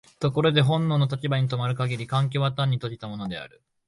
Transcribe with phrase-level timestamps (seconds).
[0.19, 3.61] ところで本能の立場に止まる限り環境は単に閉じたものである。